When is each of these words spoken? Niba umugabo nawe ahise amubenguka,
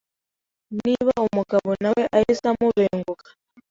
Niba 0.85 1.13
umugabo 1.27 1.69
nawe 1.81 2.03
ahise 2.17 2.45
amubenguka, 2.51 3.29